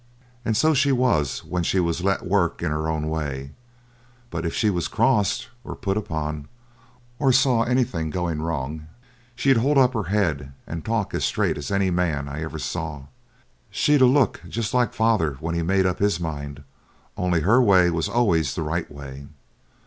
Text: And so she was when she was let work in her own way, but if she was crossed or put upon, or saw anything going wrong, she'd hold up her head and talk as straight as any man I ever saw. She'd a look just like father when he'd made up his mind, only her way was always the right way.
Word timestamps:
And 0.43 0.57
so 0.57 0.73
she 0.73 0.91
was 0.91 1.43
when 1.45 1.61
she 1.61 1.79
was 1.79 2.03
let 2.03 2.25
work 2.25 2.63
in 2.63 2.71
her 2.71 2.89
own 2.89 3.07
way, 3.07 3.51
but 4.31 4.47
if 4.47 4.53
she 4.55 4.71
was 4.71 4.87
crossed 4.87 5.49
or 5.63 5.75
put 5.75 5.95
upon, 5.95 6.47
or 7.19 7.31
saw 7.31 7.61
anything 7.61 8.09
going 8.09 8.41
wrong, 8.41 8.87
she'd 9.35 9.57
hold 9.57 9.77
up 9.77 9.93
her 9.93 10.05
head 10.05 10.53
and 10.65 10.83
talk 10.83 11.13
as 11.13 11.23
straight 11.23 11.55
as 11.55 11.69
any 11.69 11.91
man 11.91 12.27
I 12.27 12.41
ever 12.41 12.57
saw. 12.57 13.03
She'd 13.69 14.01
a 14.01 14.07
look 14.07 14.41
just 14.49 14.73
like 14.73 14.91
father 14.95 15.37
when 15.39 15.53
he'd 15.53 15.61
made 15.67 15.85
up 15.85 15.99
his 15.99 16.19
mind, 16.19 16.63
only 17.15 17.41
her 17.41 17.61
way 17.61 17.91
was 17.91 18.09
always 18.09 18.55
the 18.55 18.63
right 18.63 18.91
way. 18.91 19.27